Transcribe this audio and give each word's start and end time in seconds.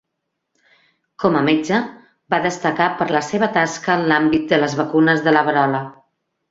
Com 1.23 1.37
a 1.41 1.43
metge, 1.49 1.83
va 2.35 2.41
destacar 2.47 2.89
per 3.03 3.09
la 3.19 3.23
seva 3.29 3.53
tasca 3.61 4.01
en 4.01 4.09
l'àmbit 4.13 4.53
de 4.55 4.65
les 4.65 4.79
vacunes 4.85 5.27
de 5.29 5.39
la 5.41 5.49
verola. 5.53 5.89